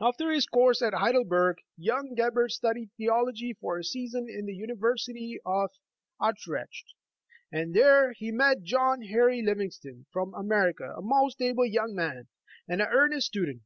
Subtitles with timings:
[0.00, 5.40] After his course at Heidelberg, young Gebhard studied theology for a season in the University
[5.44, 5.70] of
[6.24, 6.94] Utrecht,
[7.50, 12.28] and there he met John Henry Livingston, from America, a most able young man,
[12.68, 13.62] and an earnest stu dent.